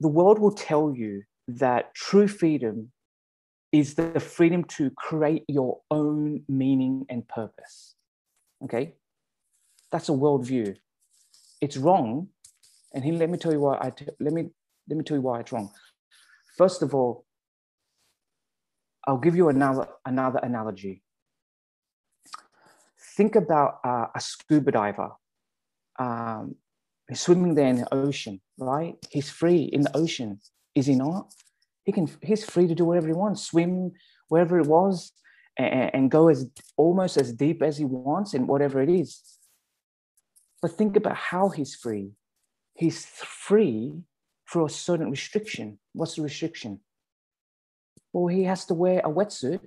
[0.00, 2.92] the world will tell you that true freedom
[3.72, 7.96] is the freedom to create your own meaning and purpose.
[8.64, 8.94] Okay?
[9.90, 10.76] That's a worldview.
[11.60, 12.28] It's wrong.
[12.94, 14.50] And let me tell you why I t- let me
[14.88, 15.70] let me tell you why it's wrong.
[16.56, 17.26] First of all,
[19.06, 21.02] I'll give you another another analogy.
[23.16, 25.10] Think about uh, a scuba diver
[25.98, 26.56] um,
[27.08, 28.94] he's swimming there in the ocean, right?
[29.10, 30.40] He's free in the ocean,
[30.74, 31.32] is he not?
[31.84, 32.08] He can.
[32.22, 33.92] He's free to do whatever he wants, swim
[34.28, 35.12] wherever it was,
[35.56, 39.22] and, and go as almost as deep as he wants in whatever it is.
[40.60, 42.12] But think about how he's free.
[42.74, 44.02] He's free
[44.44, 45.78] for a certain restriction.
[45.92, 46.80] What's the restriction?
[48.12, 49.60] Well, he has to wear a wetsuit.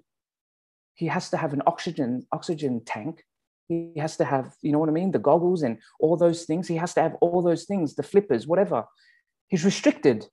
[0.93, 3.23] He has to have an oxygen oxygen tank
[3.67, 5.11] he has to have, you know what I mean?
[5.11, 6.67] The goggles and all those things.
[6.67, 8.85] He has to have all those things, the flippers, whatever.
[9.47, 10.27] He's restricted.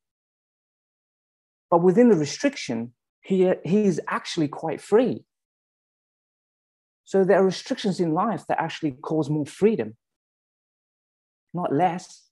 [1.70, 5.24] But within the restriction, he, he is actually quite free.
[7.04, 9.96] So there are restrictions in life that actually cause more freedom,
[11.54, 12.28] not less.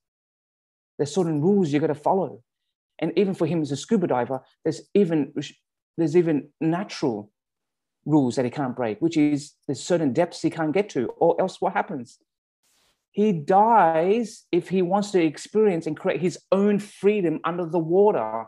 [0.98, 2.42] There's certain rules you got to follow.
[2.98, 5.32] And even for him as a scuba diver, there's even
[5.96, 7.30] there's even natural
[8.06, 11.38] rules that he can't break, which is there's certain depths he can't get to, or
[11.40, 12.18] else what happens?
[13.10, 18.46] He dies if he wants to experience and create his own freedom under the water.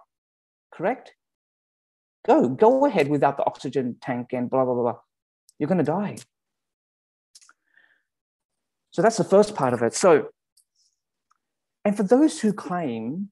[0.73, 1.13] Correct?
[2.27, 5.01] Go, go ahead without the oxygen tank and blah, blah, blah, blah.
[5.59, 6.17] You're going to die.
[8.91, 9.95] So that's the first part of it.
[9.95, 10.29] So,
[11.85, 13.31] and for those who claim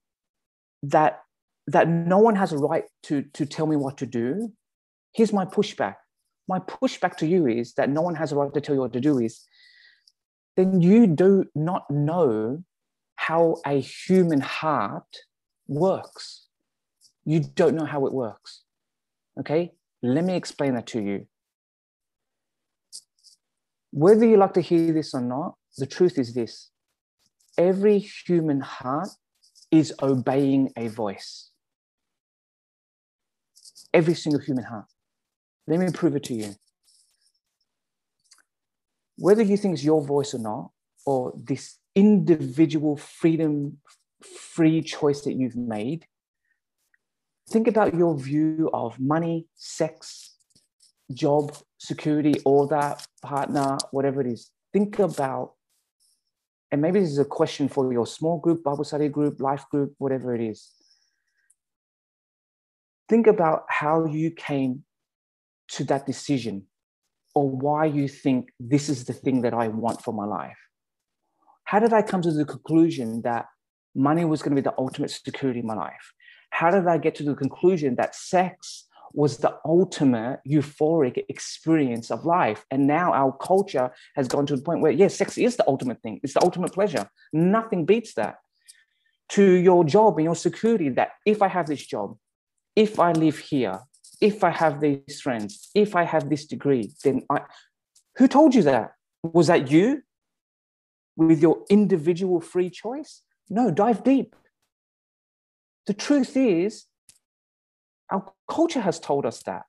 [0.83, 1.21] that
[1.67, 4.53] that no one has a right to, to tell me what to do,
[5.13, 5.95] here's my pushback.
[6.47, 8.93] My pushback to you is that no one has a right to tell you what
[8.93, 9.45] to do is
[10.55, 12.63] then you do not know
[13.15, 15.17] how a human heart
[15.67, 16.47] works.
[17.25, 18.63] You don't know how it works.
[19.39, 19.71] Okay?
[20.01, 21.27] Let me explain that to you.
[23.91, 26.71] Whether you like to hear this or not, the truth is this
[27.57, 29.09] every human heart
[29.71, 31.51] is obeying a voice.
[33.93, 34.85] Every single human heart.
[35.67, 36.55] Let me prove it to you.
[39.17, 40.71] Whether you think it's your voice or not,
[41.05, 43.79] or this individual freedom,
[44.21, 46.05] free choice that you've made,
[47.49, 50.35] think about your view of money, sex,
[51.11, 54.51] job, security, all that, partner, whatever it is.
[54.71, 55.53] Think about,
[56.71, 59.93] and maybe this is a question for your small group, Bible study group, life group,
[59.97, 60.71] whatever it is.
[63.09, 64.83] Think about how you came
[65.69, 66.65] to that decision
[67.35, 70.57] or why you think this is the thing that I want for my life.
[71.65, 73.45] How did I come to the conclusion that
[73.93, 76.13] money was going to be the ultimate security in my life?
[76.49, 82.25] How did I get to the conclusion that sex was the ultimate euphoric experience of
[82.25, 82.65] life?
[82.71, 86.01] And now our culture has gone to the point where, yes, sex is the ultimate
[86.01, 87.09] thing, it's the ultimate pleasure.
[87.33, 88.37] Nothing beats that.
[89.31, 92.17] To your job and your security, that if I have this job,
[92.75, 93.81] if I live here,
[94.21, 97.41] if I have these friends, if I have this degree, then I.
[98.17, 98.93] Who told you that?
[99.23, 100.01] Was that you
[101.15, 103.21] with your individual free choice?
[103.49, 104.35] No, dive deep.
[105.85, 106.85] The truth is,
[108.11, 109.63] our culture has told us that.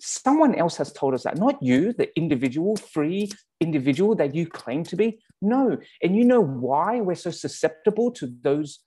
[0.00, 4.84] Someone else has told us that, not you, the individual, free individual that you claim
[4.84, 5.20] to be.
[5.40, 5.78] No.
[6.02, 8.80] And you know why we're so susceptible to those,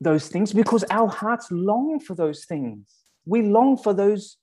[0.00, 0.52] those things?
[0.52, 4.36] Because our hearts long for those things we long for those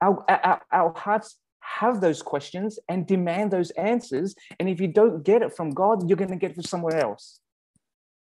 [0.00, 4.34] our, our, our hearts have those questions and demand those answers.
[4.60, 6.98] And if you don't get it from god you're going to get it from somewhere
[7.00, 7.40] else.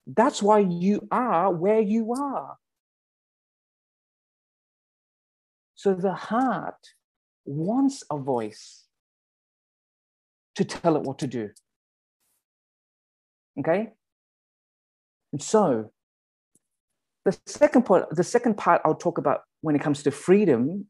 [0.07, 2.57] That's why you are where you are.
[5.75, 6.95] So the heart
[7.45, 8.85] wants a voice
[10.55, 11.51] to tell it what to do.
[13.59, 13.89] Okay?
[15.33, 15.91] And so
[17.25, 20.87] the second part, the second part I'll talk about when it comes to freedom,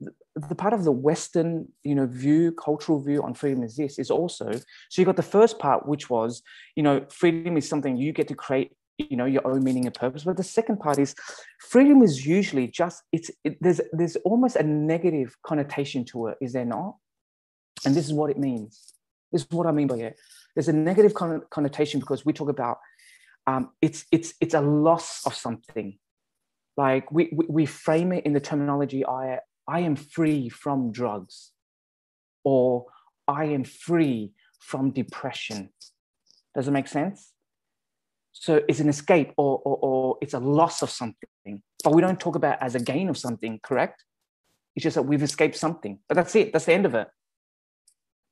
[0.00, 0.12] the,
[0.48, 4.10] the part of the Western, you know, view, cultural view on freedom is this is
[4.10, 4.50] also.
[4.52, 6.42] So you got the first part, which was,
[6.74, 9.94] you know, freedom is something you get to create, you know, your own meaning and
[9.94, 10.24] purpose.
[10.24, 11.14] But the second part is
[11.60, 16.52] freedom is usually just it's it, there's there's almost a negative connotation to it, is
[16.52, 16.96] there not?
[17.84, 18.94] And this is what it means.
[19.30, 20.16] This is what I mean by it.
[20.54, 21.14] There's a negative
[21.50, 22.78] connotation because we talk about
[23.46, 25.98] um, it's it's it's a loss of something.
[26.76, 31.52] Like we, we we frame it in the terminology I I am free from drugs,
[32.42, 32.86] or
[33.28, 35.70] I am free from depression.
[36.54, 37.32] Does it make sense?
[38.32, 42.18] So it's an escape or, or, or it's a loss of something, but we don't
[42.18, 44.04] talk about as a gain of something, correct?
[44.74, 46.52] It's just that we've escaped something, but that's it.
[46.52, 47.08] That's the end of it.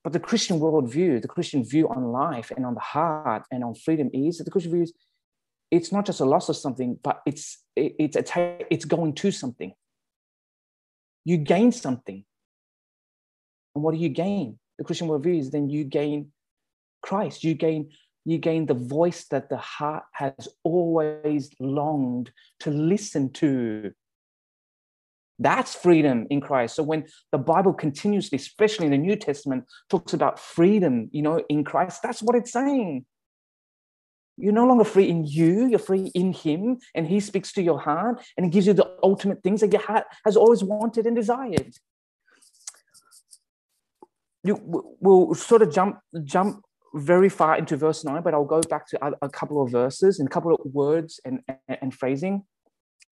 [0.04, 3.74] But the Christian worldview, the Christian view on life and on the heart and on
[3.74, 4.92] freedom is that the Christian view is
[5.70, 8.16] it's not just a loss of something, but it's it's
[8.70, 9.72] it's going to something.
[11.24, 12.24] You gain something.
[13.74, 14.58] And what do you gain?
[14.78, 16.32] The Christian worldview is then you gain
[17.00, 17.44] Christ.
[17.44, 17.90] You gain
[18.24, 23.92] you gain the voice that the heart has always longed to listen to.
[25.42, 26.76] That's freedom in Christ.
[26.76, 31.42] So when the Bible continuously, especially in the New Testament, talks about freedom, you know,
[31.48, 33.04] in Christ, that's what it's saying.
[34.36, 37.80] You're no longer free in you, you're free in Him, and He speaks to your
[37.80, 41.16] heart and He gives you the ultimate things that your heart has always wanted and
[41.16, 41.74] desired.
[44.44, 44.60] You
[45.00, 46.62] will sort of jump jump
[46.94, 50.20] very far into verse 9, but I'll go back to a, a couple of verses
[50.20, 52.44] and a couple of words and, and, and phrasing.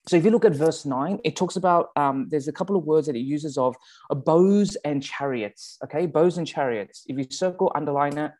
[0.09, 2.85] So if you look at verse 9, it talks about um, there's a couple of
[2.85, 3.77] words that it uses of
[4.11, 5.79] uh, bows and chariots.
[5.85, 7.05] Okay, bows and chariots.
[7.07, 8.33] If you circle, underline it,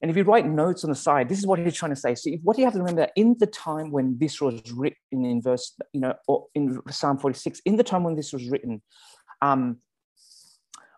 [0.00, 2.14] And if you write notes on the side, this is what he's trying to say.
[2.14, 5.74] So what you have to remember in the time when this was written in verse,
[5.92, 8.82] you know, or in Psalm 46, in the time when this was written,
[9.42, 9.78] um,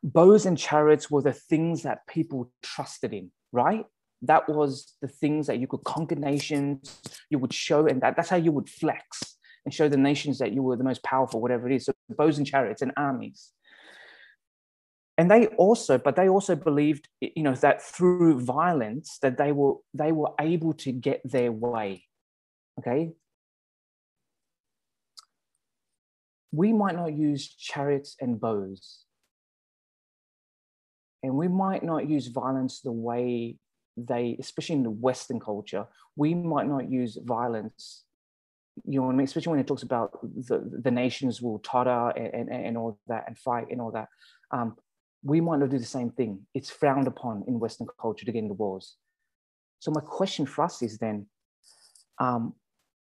[0.02, 3.84] bows and chariots were the things that people trusted in, right?
[4.22, 7.00] That was the things that you could conquer nations,
[7.30, 9.35] you would show, and that, that's how you would flex
[9.66, 11.84] and show the nations that you were the most powerful, whatever it is.
[11.86, 13.50] So bows and chariots and armies.
[15.18, 19.74] And they also but they also believed you know that through violence that they were
[19.92, 22.04] they were able to get their way
[22.78, 23.12] okay?
[26.52, 29.04] We might not use chariots and bows.
[31.22, 33.56] And we might not use violence the way
[33.96, 38.04] they especially in the western culture we might not use violence
[38.84, 42.76] you know especially when it talks about the, the nations will totter and, and, and
[42.76, 44.08] all that and fight and all that
[44.50, 44.76] um,
[45.26, 46.46] we might not do the same thing.
[46.54, 48.96] It's frowned upon in Western culture to get into wars.
[49.80, 51.26] So my question for us is then,
[52.18, 52.54] um,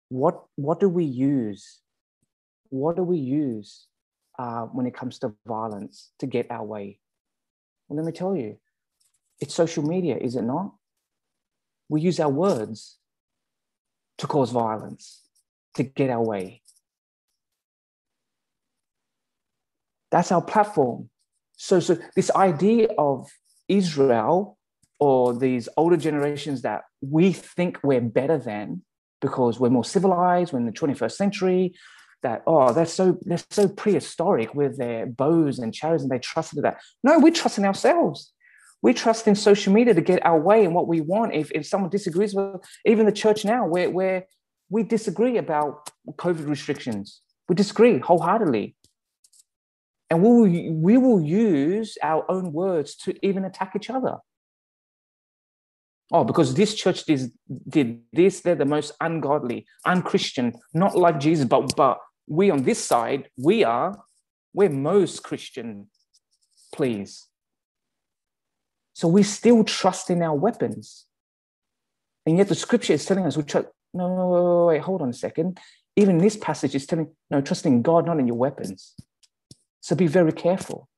[0.09, 1.81] what what do we use?
[2.69, 3.87] What do we use
[4.37, 6.99] uh, when it comes to violence to get our way?
[7.87, 8.57] Well, let me tell you,
[9.39, 10.73] it's social media, is it not?
[11.89, 12.97] We use our words
[14.19, 15.21] to cause violence,
[15.75, 16.61] to get our way.
[20.11, 21.09] That's our platform.
[21.57, 23.29] So, so this idea of
[23.67, 24.57] Israel
[24.99, 28.83] or these older generations that we think we're better than
[29.21, 31.73] because we're more civilized, we're in the 21st century,
[32.21, 36.63] that oh they're so they're so prehistoric with their bows and chariots and they trusted
[36.63, 36.81] that.
[37.03, 38.33] No, we trust in ourselves.
[38.81, 41.33] We trust in social media to get our way and what we want.
[41.33, 44.25] If, if someone disagrees with even the church now, where, where
[44.69, 48.75] we disagree about COVID restrictions, we disagree wholeheartedly.
[50.09, 54.17] And we will, we will use our own words to even attack each other.
[56.11, 57.31] Oh, because this church did,
[57.67, 61.97] did this, they're the most ungodly, unchristian, not like Jesus, but, but
[62.27, 64.03] we on this side, we are,
[64.53, 65.87] we're most Christian,
[66.71, 67.27] please.
[68.93, 71.05] So we still trust in our weapons.
[72.27, 75.13] And yet the scripture is telling us, we trust, no, no, wait, hold on a
[75.13, 75.59] second.
[75.95, 78.93] Even this passage is telling, no, trust in God, not in your weapons.
[79.81, 80.89] So be very careful.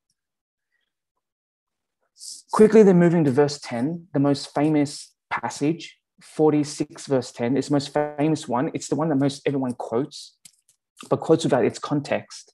[2.51, 7.73] Quickly, then moving to verse 10, the most famous passage, 46 verse 10, is the
[7.73, 8.71] most famous one.
[8.73, 10.37] It's the one that most everyone quotes,
[11.09, 12.53] but quotes without its context.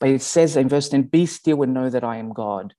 [0.00, 2.74] But it says in verse 10, be still and know that I am God.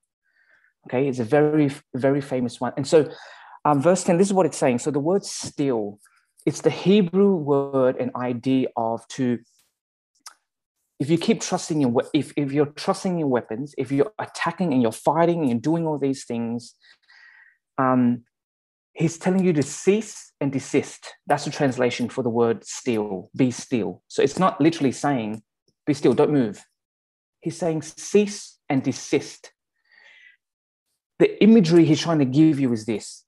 [0.87, 2.73] Okay, it's a very, very famous one.
[2.77, 3.11] And so
[3.63, 4.79] um, verse 10, this is what it's saying.
[4.79, 5.99] So the word still,
[6.45, 9.39] it's the Hebrew word and idea of to
[10.99, 14.81] if you keep trusting your if, if you're trusting your weapons if you're attacking and
[14.81, 16.75] you're fighting and you're doing all these things
[17.77, 18.23] um,
[18.95, 21.13] he's telling you to cease and desist.
[21.27, 24.01] That's the translation for the word still be still.
[24.07, 25.43] So it's not literally saying
[25.85, 26.65] be still don't move.
[27.41, 29.51] He's saying cease and desist.
[31.19, 33.23] The imagery he's trying to give you is this.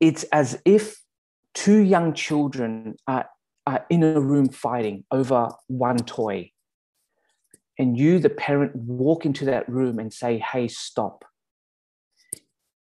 [0.00, 0.96] It's as if
[1.58, 3.28] two young children are
[3.66, 6.52] uh, in a room fighting over one toy,
[7.78, 11.24] and you, the parent, walk into that room and say, Hey, stop.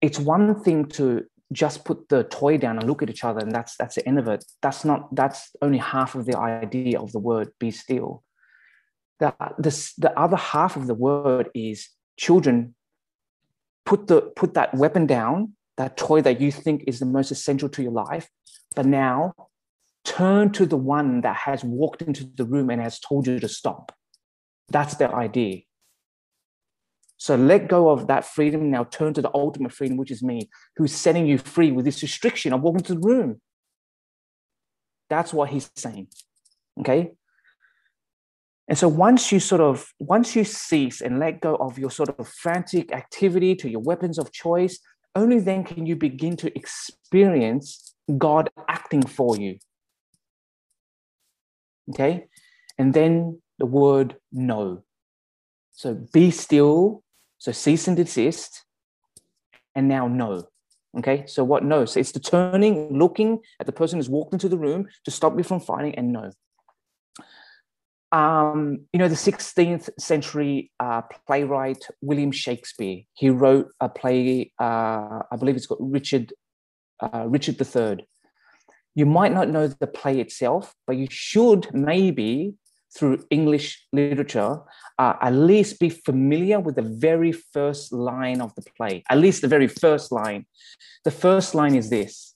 [0.00, 3.52] It's one thing to just put the toy down and look at each other, and
[3.52, 4.44] that's that's the end of it.
[4.62, 8.22] That's not that's only half of the idea of the word be still.
[9.18, 12.74] The, the, the other half of the word is children
[13.84, 17.68] put the put that weapon down, that toy that you think is the most essential
[17.70, 18.28] to your life,
[18.74, 19.34] but now
[20.04, 23.48] turn to the one that has walked into the room and has told you to
[23.48, 23.94] stop.
[24.68, 25.62] That's the idea.
[27.16, 28.70] So let go of that freedom.
[28.70, 32.02] Now turn to the ultimate freedom, which is me, who's setting you free with this
[32.02, 33.40] restriction of walking to the room.
[35.08, 36.08] That's what he's saying.
[36.80, 37.12] Okay.
[38.66, 42.08] And so once you sort of, once you cease and let go of your sort
[42.08, 44.78] of frantic activity to your weapons of choice,
[45.14, 49.58] only then can you begin to experience God acting for you.
[51.90, 52.26] Okay.
[52.78, 54.84] And then the word know.
[55.72, 57.02] So be still.
[57.38, 58.64] So cease and desist.
[59.74, 60.44] And now know.
[60.98, 61.24] Okay.
[61.26, 61.84] So what know?
[61.84, 65.36] So it's the turning, looking at the person who's walked into the room to stop
[65.36, 66.30] you from fighting and know.
[68.12, 75.20] Um, you know, the 16th century uh, playwright William Shakespeare, he wrote a play, uh,
[75.30, 76.34] I believe it's got Richard,
[77.00, 78.06] uh, Richard III.
[78.94, 82.54] You might not know the play itself, but you should maybe
[82.94, 84.58] through English literature,
[84.98, 89.42] uh, at least be familiar with the very first line of the play, at least
[89.42, 90.46] the very first line.
[91.04, 92.34] The first line is this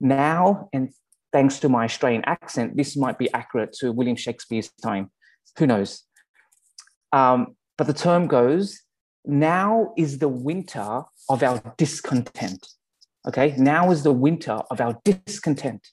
[0.00, 0.90] Now, and
[1.32, 5.10] thanks to my Australian accent, this might be accurate to William Shakespeare's time.
[5.58, 6.04] Who knows?
[7.12, 8.80] Um, but the term goes,
[9.26, 12.66] Now is the winter of our discontent.
[13.28, 15.86] Okay, now is the winter of our discontent.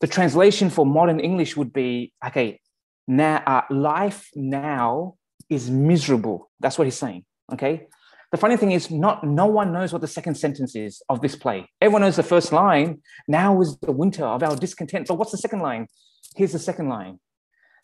[0.00, 2.60] The translation for modern English would be okay,
[3.06, 5.14] now uh, life now
[5.48, 6.50] is miserable.
[6.60, 7.24] That's what he's saying.
[7.52, 7.86] Okay.
[8.32, 11.36] The funny thing is, not no one knows what the second sentence is of this
[11.36, 11.68] play.
[11.80, 13.00] Everyone knows the first line.
[13.28, 15.06] Now is the winter of our discontent.
[15.06, 15.86] But what's the second line?
[16.34, 17.20] Here's the second line.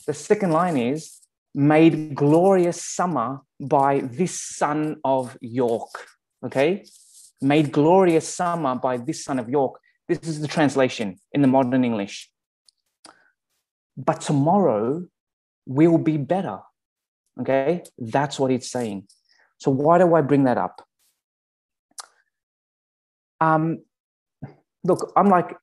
[0.08, 1.20] The second line is
[1.54, 5.90] made glorious summer by this son of York.
[6.44, 6.84] Okay,
[7.40, 9.80] made glorious summer by this son of York.
[10.08, 12.30] This is the translation in the modern English
[14.04, 15.04] but tomorrow
[15.66, 16.58] will be better.
[17.40, 19.06] Okay, that's what it's saying.
[19.58, 20.82] So, why do I bring that up?
[23.40, 23.82] Um,
[24.84, 25.56] look, I'm like,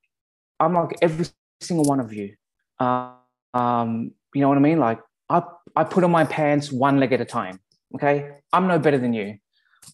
[0.60, 1.26] I'm like every
[1.62, 2.36] single one of you.
[2.80, 3.12] Uh,
[3.54, 4.80] um, you know what I mean?
[4.80, 5.00] Like,
[5.30, 5.44] I,
[5.76, 7.60] I put on my pants one leg at a time.
[7.96, 9.38] Okay, I'm no better than you.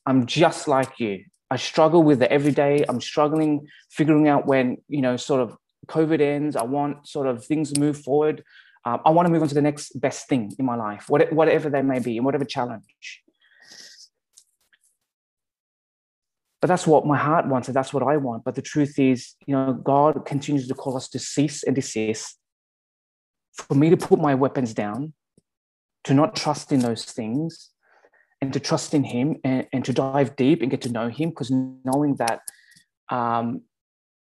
[0.06, 1.24] I'm just like you.
[1.52, 2.84] I struggle with it every day.
[2.88, 7.46] I'm struggling figuring out when, you know, sort of COVID ends, I want sort of
[7.46, 8.44] things to move forward.
[8.86, 11.70] Um, I want to move on to the next best thing in my life, whatever
[11.70, 13.22] they may be, and whatever challenge.
[16.62, 18.46] But that's what my heart wants, and that's what I want.
[18.46, 22.38] But the truth is, you know, God continues to call us to cease and desist,
[23.54, 25.14] for me to put my weapons down,
[26.06, 27.70] to not trust in those things,
[28.44, 31.30] and to trust in Him and, and to dive deep and get to know Him,
[31.30, 32.42] because knowing that
[33.10, 33.62] um,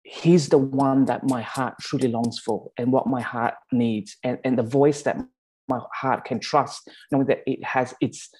[0.02, 4.38] he's the one that my heart truly longs for and what my heart needs and,
[4.44, 5.16] and the voice that
[5.68, 8.30] my heart can trust knowing that it has its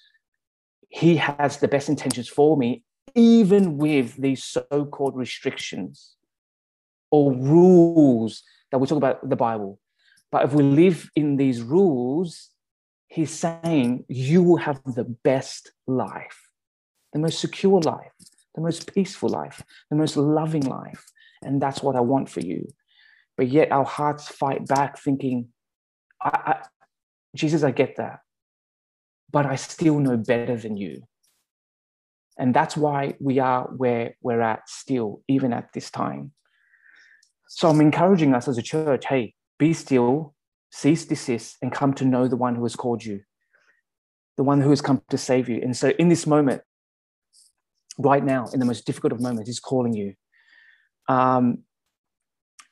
[0.89, 2.83] he has the best intentions for me
[3.14, 6.14] even with these so-called restrictions
[7.11, 9.79] or rules that we talk about the bible.
[10.33, 12.51] But if we live in these rules
[13.09, 16.48] he's saying you will have the best life
[17.12, 18.12] the most secure life
[18.54, 21.04] the most peaceful life the most loving life
[21.42, 22.68] and that's what I want for you.
[23.36, 25.48] But yet our hearts fight back, thinking,
[26.20, 26.62] I, I,
[27.34, 28.20] Jesus, I get that,
[29.30, 31.02] but I still know better than you.
[32.36, 36.32] And that's why we are where we're at still, even at this time.
[37.48, 40.34] So I'm encouraging us as a church hey, be still,
[40.70, 43.20] cease, desist, and come to know the one who has called you,
[44.36, 45.60] the one who has come to save you.
[45.62, 46.62] And so in this moment,
[47.98, 50.14] right now, in the most difficult of moments, he's calling you.
[51.08, 51.64] Um,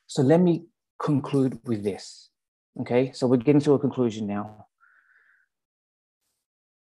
[0.07, 0.65] so let me
[0.99, 2.29] conclude with this.
[2.81, 4.67] Okay, so we're getting to a conclusion now.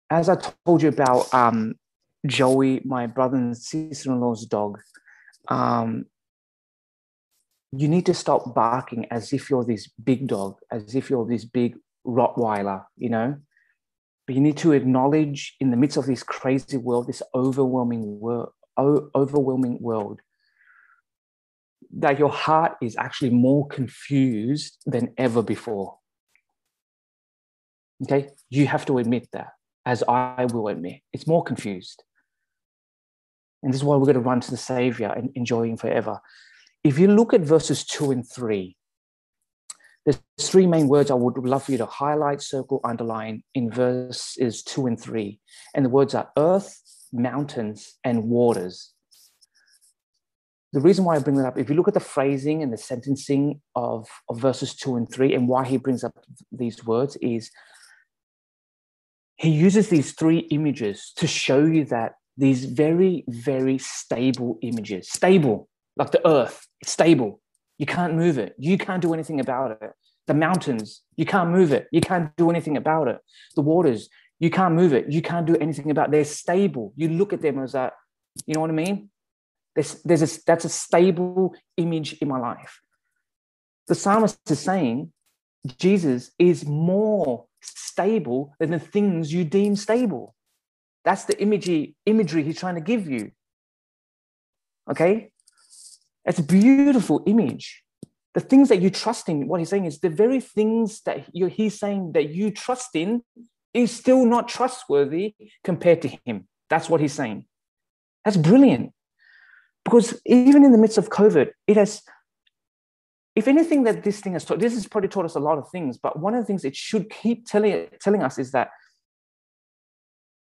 [0.09, 1.75] As I told you about um,
[2.25, 4.79] Joey, my brother and sister in law's dog,
[5.49, 6.05] um,
[7.71, 11.45] you need to stop barking as if you're this big dog, as if you're this
[11.45, 13.37] big Rottweiler, you know?
[14.27, 18.49] But you need to acknowledge in the midst of this crazy world, this overwhelming world,
[18.77, 20.19] overwhelming world,
[21.97, 25.97] that your heart is actually more confused than ever before.
[28.03, 29.49] Okay, you have to admit that,
[29.85, 32.03] as I will admit, it's more confused.
[33.61, 36.19] And this is why we're going to run to the Savior and enjoy Him forever.
[36.83, 38.75] If you look at verses two and three,
[40.05, 44.63] there's three main words I would love for you to highlight, circle, underline in verses
[44.63, 45.39] two and three.
[45.75, 46.81] And the words are earth,
[47.13, 48.93] mountains, and waters
[50.73, 52.77] the reason why I bring that up, if you look at the phrasing and the
[52.77, 56.13] sentencing of, of verses two and three, and why he brings up
[56.51, 57.51] these words is
[59.35, 65.67] he uses these three images to show you that these very, very stable images, stable,
[65.97, 67.41] like the earth, it's stable.
[67.77, 68.55] You can't move it.
[68.57, 69.91] You can't do anything about it.
[70.27, 71.87] The mountains, you can't move it.
[71.91, 73.19] You can't do anything about it.
[73.55, 75.11] The waters, you can't move it.
[75.11, 76.11] You can't do anything about it.
[76.11, 76.93] They're stable.
[76.95, 77.93] You look at them as that,
[78.45, 79.09] you know what I mean?
[79.75, 82.81] There's, there's a, that's a stable image in my life.
[83.87, 85.11] The psalmist is saying
[85.77, 90.35] Jesus is more stable than the things you deem stable.
[91.03, 93.31] That's the imagery, imagery he's trying to give you.
[94.89, 95.30] Okay?
[96.25, 97.83] It's a beautiful image.
[98.33, 101.79] The things that you trust in, what he's saying is the very things that he's
[101.79, 103.23] saying that you trust in
[103.73, 106.47] is still not trustworthy compared to him.
[106.69, 107.45] That's what he's saying.
[108.23, 108.93] That's brilliant.
[109.83, 112.01] Because even in the midst of COVID, it has
[113.35, 115.69] if anything that this thing has taught, this has probably taught us a lot of
[115.69, 118.71] things, but one of the things it should keep telling, telling us is that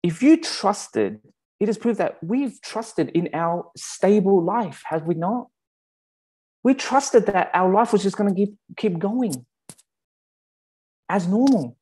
[0.02, 1.20] if you trusted,
[1.60, 5.48] it has proved that we've trusted in our stable life, have we not?
[6.64, 9.46] We trusted that our life was just going to keep, keep going
[11.08, 11.78] as normal.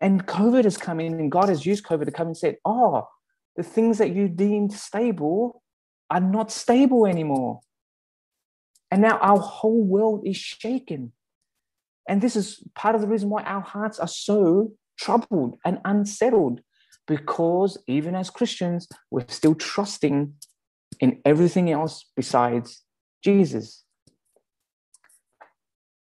[0.00, 3.08] And COVID has come in, and God has used COVID to come and said, Oh,
[3.56, 5.62] the things that you deemed stable
[6.10, 7.60] are not stable anymore.
[8.90, 11.12] And now our whole world is shaken.
[12.08, 16.60] And this is part of the reason why our hearts are so troubled and unsettled,
[17.06, 20.34] because even as Christians, we're still trusting
[21.00, 22.83] in everything else besides
[23.24, 23.84] Jesus.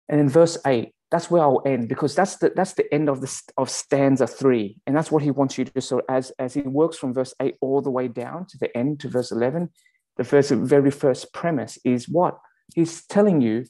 [0.08, 3.20] And in verse 8, that's where I'll end because that's the that's the end of
[3.20, 5.80] the of stanza three, and that's what he wants you to.
[5.80, 9.00] So as as he works from verse eight all the way down to the end
[9.00, 9.70] to verse eleven,
[10.16, 12.38] the first very first premise is what
[12.74, 13.66] he's telling you.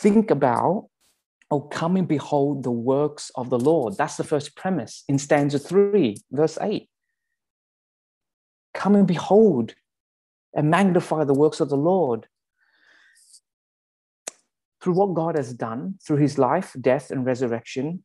[0.00, 0.88] Think about
[1.50, 3.96] or come and behold the works of the Lord.
[3.96, 6.88] That's the first premise in stanza three, verse eight.
[8.74, 9.74] Come and behold
[10.54, 12.26] and magnify the works of the Lord
[14.82, 18.02] through what God has done through his life, death, and resurrection,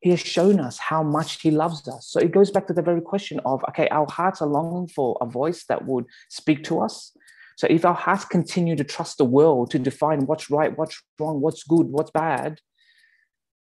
[0.00, 2.06] he has shown us how much he loves us.
[2.08, 5.16] So it goes back to the very question of okay, our hearts are longing for
[5.20, 7.16] a voice that would speak to us.
[7.56, 11.40] So if our hearts continue to trust the world to define what's right, what's wrong,
[11.40, 12.60] what's good, what's bad,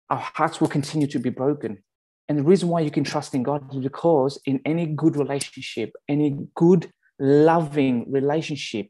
[0.10, 1.84] our hearts will continue to be broken.
[2.30, 5.92] And the reason why you can trust in God is because in any good relationship,
[6.08, 6.90] any good,
[7.22, 8.88] loving relationship,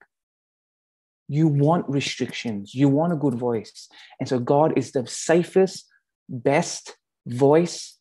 [1.28, 3.88] you want restrictions, you want a good voice.
[4.20, 5.86] And so God is the safest,
[6.28, 7.98] best voice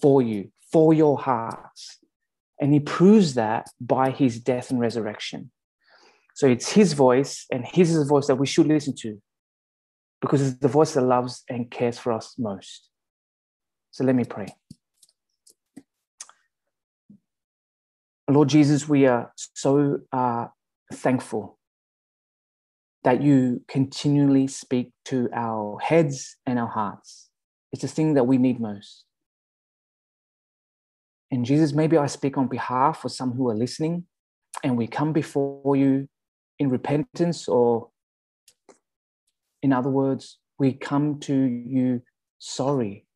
[0.00, 1.98] for you, for your hearts.
[2.60, 5.50] And he proves that by his death and resurrection.
[6.34, 9.20] So it's his voice, and his is the voice that we should listen to
[10.20, 12.88] because it's the voice that loves and cares for us most.
[13.90, 14.46] So let me pray.
[18.30, 20.46] Lord Jesus, we are so uh,
[20.92, 21.58] thankful
[23.02, 27.30] that you continually speak to our heads and our hearts.
[27.72, 29.04] It's the thing that we need most.
[31.32, 34.04] And Jesus, maybe I speak on behalf of some who are listening,
[34.62, 36.08] and we come before you
[36.58, 37.88] in repentance, or
[39.62, 42.02] in other words, we come to you
[42.38, 43.06] sorry.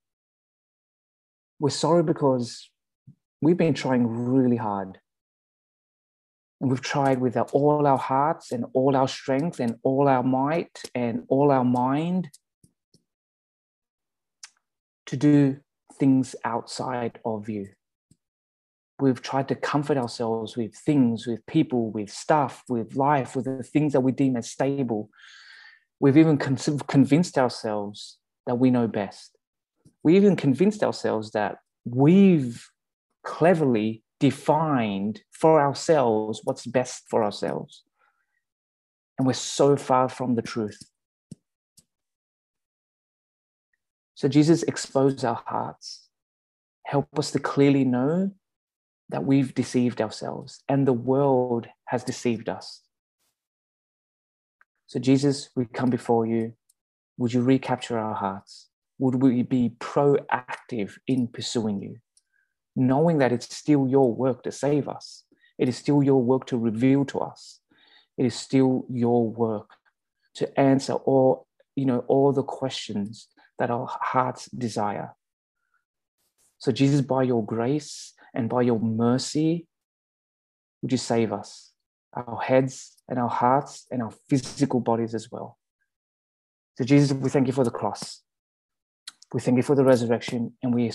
[1.61, 2.71] We're sorry because
[3.47, 4.99] we've been trying really hard
[6.61, 10.83] and we've tried with all our hearts and all our strength and all our might
[10.97, 12.29] and all our mind
[15.07, 15.59] to do
[15.97, 17.69] things outside of you.
[18.99, 23.63] We've tried to comfort ourselves with things, with people, with stuff, with life, with the
[23.63, 25.09] things that we deem as stable.
[26.01, 28.19] We've even con- convinced ourselves
[28.49, 29.39] that we know best.
[30.03, 32.69] We even convinced ourselves that we've
[33.27, 37.83] cleverly defined for ourselves what's best for ourselves.
[39.19, 40.81] And we're so far from the truth.
[44.15, 46.09] So, Jesus, expose our hearts.
[46.87, 48.31] Help us to clearly know
[49.11, 52.83] that we've deceived ourselves and the world has deceived us.
[54.87, 56.55] So, Jesus, we come before you.
[57.19, 58.69] Would you recapture our hearts?
[58.99, 61.97] Would we be proactive in pursuing you?
[62.77, 65.25] Knowing that it's still your work to save us.
[65.59, 67.61] It is still your work to reveal to us.
[68.19, 69.71] It is still your work
[70.35, 75.15] to answer all, you know, all the questions that our hearts desire.
[76.59, 79.67] So, Jesus, by your grace and by your mercy,
[80.83, 81.73] would you save us,
[82.15, 85.59] our heads and our hearts and our physical bodies as well?
[86.77, 88.23] So, Jesus, we thank you for the cross.
[89.33, 90.93] We thank you for the resurrection, and we,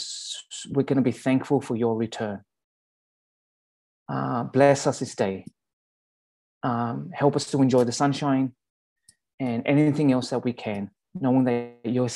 [0.69, 2.41] we're going to be thankful for your return.
[4.07, 5.45] Uh, bless us this day.
[6.63, 8.53] Um, help us to enjoy the sunshine
[9.39, 12.09] and anything else that we can, knowing that you're